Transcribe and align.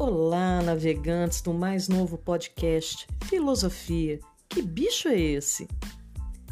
Olá, 0.00 0.62
navegantes 0.62 1.40
do 1.40 1.52
mais 1.52 1.88
novo 1.88 2.16
podcast 2.16 3.04
Filosofia. 3.24 4.20
Que 4.48 4.62
bicho 4.62 5.08
é 5.08 5.18
esse? 5.18 5.66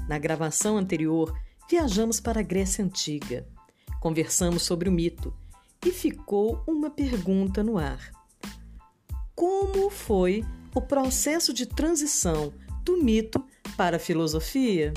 Na 0.09 0.19
gravação 0.19 0.77
anterior, 0.77 1.33
viajamos 1.71 2.19
para 2.19 2.41
a 2.41 2.43
Grécia 2.43 2.85
Antiga. 2.85 3.47
Conversamos 4.01 4.65
sobre 4.65 4.89
o 4.89 4.93
mito 4.93 5.33
e 5.87 5.93
ficou 5.93 6.61
uma 6.67 6.91
pergunta 6.91 7.63
no 7.63 7.79
ar: 7.79 8.11
Como 9.33 9.91
foi 9.91 10.45
o 10.75 10.81
processo 10.81 11.55
de 11.55 11.67
transição 11.67 12.53
do 12.83 13.01
mito 13.01 13.41
para 13.77 13.97
a 13.97 14.01
filosofia? 14.01 14.93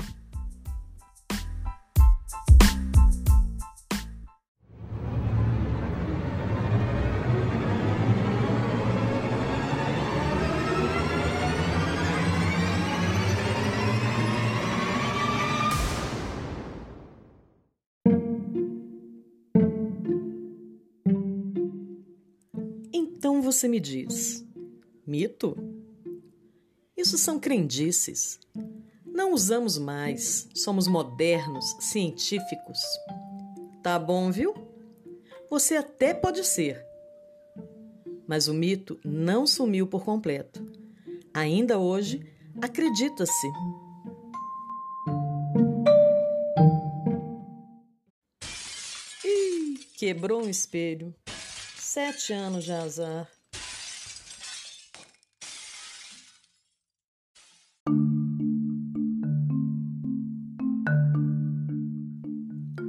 Então 23.20 23.42
você 23.42 23.68
me 23.68 23.78
diz: 23.78 24.42
mito? 25.06 25.54
Isso 26.96 27.18
são 27.18 27.38
crendices. 27.38 28.40
Não 29.04 29.34
usamos 29.34 29.76
mais, 29.76 30.48
somos 30.54 30.88
modernos, 30.88 31.76
científicos. 31.80 32.80
Tá 33.82 33.98
bom, 33.98 34.30
viu? 34.30 34.54
Você 35.50 35.76
até 35.76 36.14
pode 36.14 36.42
ser. 36.46 36.82
Mas 38.26 38.48
o 38.48 38.54
mito 38.54 38.98
não 39.04 39.46
sumiu 39.46 39.86
por 39.86 40.02
completo. 40.02 40.66
Ainda 41.34 41.78
hoje, 41.78 42.26
acredita-se. 42.58 43.52
Quebrou 49.98 50.42
um 50.42 50.48
espelho. 50.48 51.14
Sete 51.92 52.32
anos 52.32 52.62
de 52.62 52.70
azar. 52.70 53.26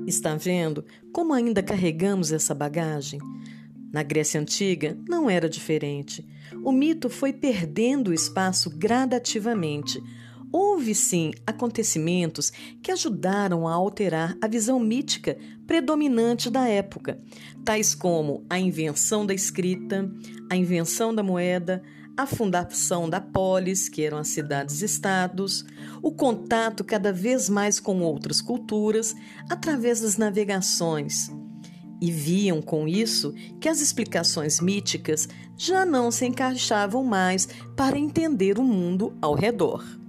Está 0.05 0.35
vendo 0.35 0.85
como 1.11 1.33
ainda 1.33 1.63
carregamos 1.63 2.31
essa 2.31 2.53
bagagem? 2.53 3.19
Na 3.91 4.03
Grécia 4.03 4.39
Antiga 4.39 4.95
não 5.09 5.27
era 5.27 5.49
diferente. 5.49 6.23
O 6.63 6.71
mito 6.71 7.09
foi 7.09 7.33
perdendo 7.33 8.13
espaço 8.13 8.69
gradativamente. 8.69 9.99
Houve 10.51 10.93
sim 10.93 11.31
acontecimentos 11.47 12.51
que 12.83 12.91
ajudaram 12.91 13.67
a 13.67 13.73
alterar 13.73 14.37
a 14.41 14.47
visão 14.47 14.79
mítica 14.79 15.37
predominante 15.65 16.49
da 16.49 16.67
época, 16.67 17.17
tais 17.63 17.95
como 17.95 18.45
a 18.49 18.59
invenção 18.59 19.25
da 19.25 19.33
escrita, 19.33 20.11
a 20.49 20.55
invenção 20.55 21.15
da 21.15 21.23
moeda, 21.23 21.81
a 22.17 22.25
fundação 22.25 23.09
da 23.09 23.21
polis, 23.21 23.87
que 23.87 24.03
eram 24.03 24.17
as 24.17 24.27
cidades-estados, 24.27 25.65
o 26.01 26.11
contato 26.11 26.83
cada 26.83 27.13
vez 27.13 27.49
mais 27.49 27.79
com 27.79 28.01
outras 28.01 28.41
culturas 28.41 29.15
através 29.49 30.01
das 30.01 30.17
navegações. 30.17 31.31
E 32.01 32.11
viam 32.11 32.61
com 32.61 32.87
isso 32.87 33.33
que 33.59 33.69
as 33.69 33.79
explicações 33.79 34.59
míticas 34.59 35.29
já 35.55 35.85
não 35.85 36.11
se 36.11 36.25
encaixavam 36.25 37.03
mais 37.03 37.47
para 37.77 37.97
entender 37.97 38.59
o 38.59 38.63
mundo 38.63 39.15
ao 39.21 39.35
redor. 39.35 40.00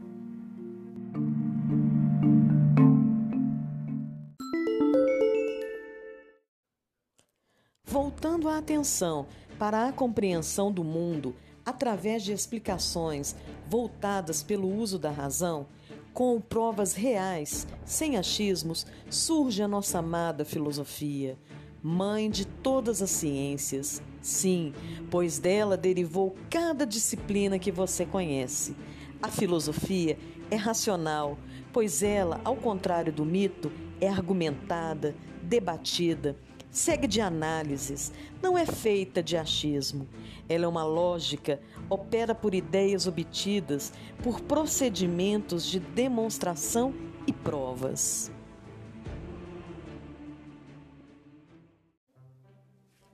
Voltando 7.92 8.48
a 8.48 8.56
atenção 8.56 9.26
para 9.58 9.86
a 9.86 9.92
compreensão 9.92 10.72
do 10.72 10.82
mundo 10.82 11.36
através 11.62 12.22
de 12.22 12.32
explicações 12.32 13.36
voltadas 13.68 14.42
pelo 14.42 14.74
uso 14.74 14.98
da 14.98 15.10
razão, 15.10 15.66
com 16.14 16.40
provas 16.40 16.94
reais, 16.94 17.66
sem 17.84 18.16
achismos, 18.16 18.86
surge 19.10 19.62
a 19.62 19.68
nossa 19.68 19.98
amada 19.98 20.42
filosofia, 20.42 21.36
mãe 21.82 22.30
de 22.30 22.46
todas 22.46 23.02
as 23.02 23.10
ciências. 23.10 24.00
Sim, 24.22 24.72
pois 25.10 25.38
dela 25.38 25.76
derivou 25.76 26.34
cada 26.48 26.86
disciplina 26.86 27.58
que 27.58 27.70
você 27.70 28.06
conhece. 28.06 28.74
A 29.22 29.28
filosofia 29.28 30.18
é 30.50 30.56
racional, 30.56 31.36
pois 31.74 32.02
ela, 32.02 32.40
ao 32.42 32.56
contrário 32.56 33.12
do 33.12 33.26
mito, 33.26 33.70
é 34.00 34.08
argumentada, 34.08 35.14
debatida 35.42 36.38
segue 36.72 37.06
de 37.06 37.20
análises, 37.20 38.10
não 38.40 38.56
é 38.56 38.64
feita 38.64 39.22
de 39.22 39.36
achismo. 39.36 40.08
Ela 40.48 40.64
é 40.64 40.68
uma 40.68 40.84
lógica, 40.84 41.60
opera 41.88 42.34
por 42.34 42.54
ideias 42.54 43.06
obtidas 43.06 43.92
por 44.22 44.40
procedimentos 44.40 45.64
de 45.64 45.78
demonstração 45.78 46.94
e 47.26 47.32
provas. 47.32 48.32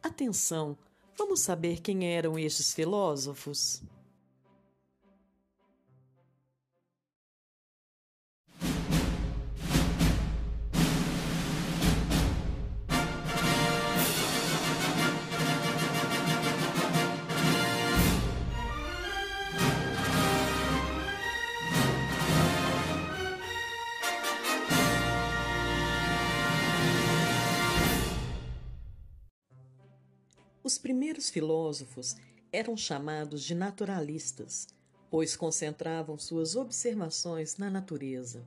Atenção, 0.00 0.78
vamos 1.16 1.40
saber 1.40 1.80
quem 1.80 2.06
eram 2.06 2.38
estes 2.38 2.72
filósofos? 2.72 3.82
Os 30.78 30.82
primeiros 30.82 31.28
filósofos 31.28 32.14
eram 32.52 32.76
chamados 32.76 33.42
de 33.42 33.52
naturalistas, 33.52 34.68
pois 35.10 35.34
concentravam 35.34 36.16
suas 36.16 36.54
observações 36.54 37.56
na 37.56 37.68
natureza. 37.68 38.46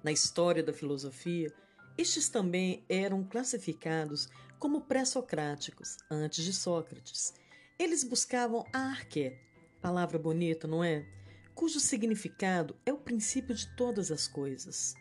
Na 0.00 0.12
história 0.12 0.62
da 0.62 0.72
filosofia, 0.72 1.52
estes 1.98 2.28
também 2.28 2.84
eram 2.88 3.24
classificados 3.24 4.28
como 4.60 4.82
pré-socráticos, 4.82 5.96
antes 6.08 6.44
de 6.44 6.52
Sócrates. 6.52 7.34
Eles 7.80 8.04
buscavam 8.04 8.64
a 8.72 8.78
arqué, 8.90 9.36
palavra 9.82 10.20
bonita, 10.20 10.68
não 10.68 10.84
é? 10.84 11.04
Cujo 11.52 11.80
significado 11.80 12.76
é 12.86 12.92
o 12.92 12.98
princípio 12.98 13.56
de 13.56 13.66
todas 13.74 14.12
as 14.12 14.28
coisas. 14.28 14.94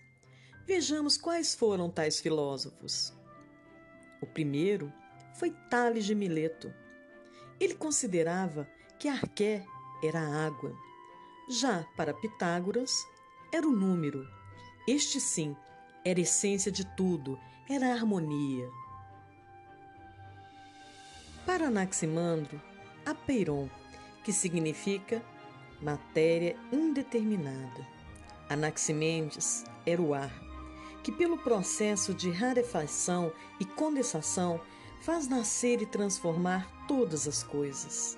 Vejamos 0.65 1.15
quais 1.15 1.53
foram 1.53 1.91
tais 1.91 2.19
filósofos. 2.19 3.13
O 4.19 4.25
primeiro 4.25 4.91
foi 5.37 5.51
Tales 5.69 6.05
de 6.05 6.15
Mileto. 6.15 6.73
Ele 7.59 7.75
considerava 7.75 8.67
que 8.97 9.07
arqué 9.07 9.65
era 10.03 10.19
a 10.19 10.45
água. 10.45 10.75
Já 11.49 11.85
para 11.95 12.13
Pitágoras, 12.13 13.05
era 13.51 13.67
o 13.67 13.71
número. 13.71 14.27
Este 14.87 15.19
sim 15.19 15.55
era 16.03 16.19
a 16.19 16.23
essência 16.23 16.71
de 16.71 16.85
tudo, 16.95 17.39
era 17.69 17.87
a 17.87 17.93
harmonia. 17.93 18.69
Para 21.45 21.67
Anaximandro, 21.67 22.61
apeiron, 23.05 23.69
que 24.23 24.33
significa 24.33 25.23
matéria 25.81 26.55
indeterminada. 26.71 27.85
Anaximenes 28.49 29.63
era 29.85 30.01
o 30.01 30.13
ar, 30.13 30.31
que 31.03 31.11
pelo 31.11 31.37
processo 31.37 32.13
de 32.13 32.31
rarefação 32.31 33.31
e 33.59 33.65
condensação 33.65 34.59
faz 35.05 35.27
nascer 35.27 35.83
e 35.83 35.85
transformar 35.85 36.87
todas 36.87 37.27
as 37.27 37.43
coisas. 37.43 38.17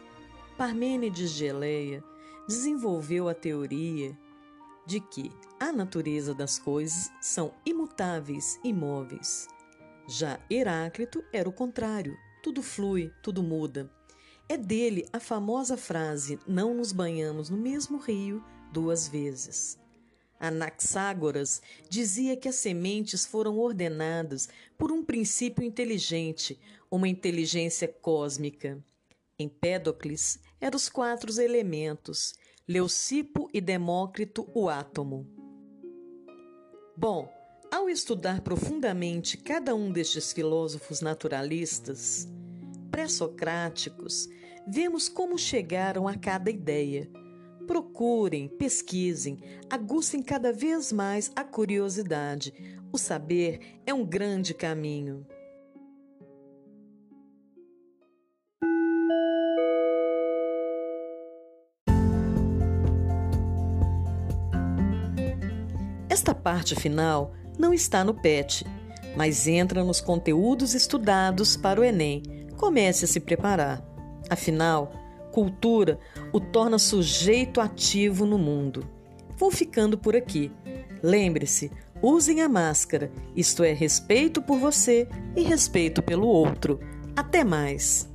Parmênides 0.57 1.31
de 1.33 1.43
Eleia 1.43 2.01
desenvolveu 2.47 3.27
a 3.27 3.33
teoria 3.33 4.17
de 4.85 5.01
que 5.01 5.29
a 5.59 5.73
natureza 5.73 6.33
das 6.33 6.57
coisas 6.57 7.11
são 7.19 7.53
imutáveis, 7.65 8.57
imóveis. 8.63 9.49
Já 10.07 10.39
Heráclito 10.49 11.21
era 11.33 11.49
o 11.49 11.51
contrário, 11.51 12.15
tudo 12.41 12.63
flui, 12.63 13.11
tudo 13.21 13.43
muda. 13.43 13.91
É 14.47 14.55
dele 14.55 15.05
a 15.11 15.19
famosa 15.19 15.75
frase: 15.75 16.39
Não 16.47 16.73
nos 16.73 16.93
banhamos 16.93 17.49
no 17.49 17.57
mesmo 17.57 17.97
rio 17.97 18.41
duas 18.71 19.09
vezes. 19.09 19.77
Anaxágoras 20.39 21.61
dizia 21.89 22.37
que 22.37 22.47
as 22.47 22.55
sementes 22.55 23.25
foram 23.25 23.57
ordenadas 23.57 24.47
por 24.77 24.91
um 24.91 25.03
princípio 25.03 25.63
inteligente, 25.63 26.59
uma 26.89 27.07
inteligência 27.07 27.87
cósmica. 27.87 28.83
Empédocles 29.39 30.39
eram 30.59 30.75
os 30.75 30.89
quatro 30.89 31.31
elementos, 31.41 32.33
Leucipo 32.67 33.49
e 33.53 33.61
Demócrito 33.61 34.49
o 34.53 34.69
átomo. 34.69 35.27
Bom, 36.95 37.31
ao 37.71 37.89
estudar 37.89 38.41
profundamente 38.41 39.37
cada 39.37 39.75
um 39.75 39.91
destes 39.91 40.33
filósofos 40.33 41.01
naturalistas 41.01 42.27
pré-socráticos, 42.97 44.27
vemos 44.67 45.07
como 45.07 45.37
chegaram 45.37 46.07
a 46.07 46.15
cada 46.15 46.49
ideia. 46.49 47.07
Procurem, 47.67 48.47
pesquisem, 48.47 49.39
aguçem 49.69 50.23
cada 50.23 50.53
vez 50.53 50.93
mais 50.93 51.29
a 51.35 51.43
curiosidade. 51.43 52.53
O 52.93 52.97
saber 52.97 53.81
é 53.85 53.93
um 53.93 54.05
grande 54.05 54.53
caminho. 54.53 55.27
Esta 66.09 66.33
parte 66.33 66.73
final 66.73 67.33
não 67.59 67.73
está 67.73 68.01
no 68.01 68.13
PET, 68.13 68.65
mas 69.17 69.45
entra 69.45 69.83
nos 69.83 69.99
conteúdos 69.99 70.73
estudados 70.73 71.57
para 71.57 71.81
o 71.81 71.83
Enem. 71.83 72.47
Comece 72.55 73.03
a 73.03 73.07
se 73.09 73.19
preparar. 73.19 73.83
Afinal, 74.29 75.06
cultura 75.37 75.99
o 76.33 76.39
torna 76.39 76.79
sujeito 76.79 77.61
ativo 77.61 78.25
no 78.25 78.39
mundo. 78.39 78.83
Vou 79.37 79.51
ficando 79.51 79.95
por 79.95 80.15
aqui. 80.15 80.51
Lembre-se, 81.03 81.71
usem 82.01 82.41
a 82.41 82.49
máscara, 82.49 83.11
isto 83.35 83.63
é, 83.63 83.71
respeito 83.71 84.41
por 84.41 84.57
você 84.57 85.07
e 85.35 85.43
respeito 85.43 86.01
pelo 86.01 86.25
outro. 86.25 86.79
Até 87.15 87.43
mais! 87.43 88.09